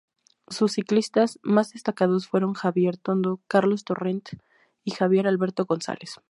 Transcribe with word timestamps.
Sus 0.49 0.71
ciclistas 0.71 1.37
más 1.43 1.73
destacados 1.73 2.27
fueron 2.27 2.55
Xavier 2.55 2.97
Tondo, 2.97 3.39
Carlos 3.47 3.83
Torrent 3.83 4.29
y 4.83 4.89
Javier 4.93 5.27
Alberto 5.27 5.65
González. 5.65 6.15